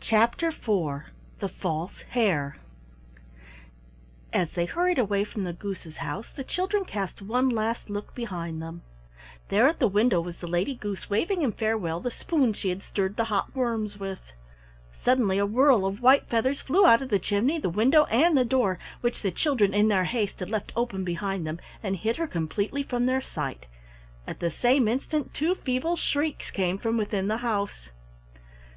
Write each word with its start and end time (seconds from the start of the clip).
CHAPTER 0.00 0.48
IV 0.48 1.02
THE 1.38 1.48
FALSE 1.48 2.02
HARE 2.10 2.56
As 4.32 4.50
they 4.54 4.64
hurried 4.66 4.98
away 4.98 5.22
from 5.22 5.44
the 5.44 5.52
Goose's 5.52 5.98
house, 5.98 6.32
the 6.32 6.42
children 6.42 6.84
cast 6.84 7.22
one 7.22 7.48
last 7.48 7.88
look 7.88 8.16
behind 8.16 8.60
them. 8.60 8.82
There 9.48 9.68
at 9.68 9.78
the 9.78 9.86
window 9.86 10.20
was 10.20 10.38
the 10.38 10.48
Lady 10.48 10.74
Goose 10.74 11.08
waving 11.08 11.42
in 11.42 11.52
farewell 11.52 12.00
the 12.00 12.10
spoon 12.10 12.52
she 12.52 12.68
had 12.70 12.82
stirred 12.82 13.14
the 13.16 13.26
hot 13.30 13.54
worms 13.54 13.96
with. 13.96 14.32
Suddenly 15.00 15.38
a 15.38 15.46
whirl 15.46 15.86
of 15.86 16.02
white 16.02 16.26
feathers 16.28 16.60
flew 16.60 16.84
out 16.84 17.00
of 17.00 17.10
the 17.10 17.20
chimney, 17.20 17.60
the 17.60 17.70
window 17.70 18.06
and 18.06 18.36
the 18.36 18.44
door, 18.44 18.80
which 19.02 19.22
the 19.22 19.30
children 19.30 19.72
in 19.72 19.86
their 19.86 20.06
haste 20.06 20.40
had 20.40 20.50
left 20.50 20.72
open 20.74 21.04
behind 21.04 21.46
them, 21.46 21.60
and 21.80 21.94
hid 21.98 22.16
her 22.16 22.26
completely 22.26 22.82
from 22.82 23.06
their 23.06 23.20
sight. 23.20 23.66
At 24.24 24.38
the 24.38 24.50
same 24.52 24.86
instant 24.86 25.34
two 25.34 25.56
feeble 25.56 25.96
shrieks 25.96 26.52
came 26.52 26.78
from 26.78 26.96
within 26.96 27.26
the 27.26 27.38
house. 27.38 27.88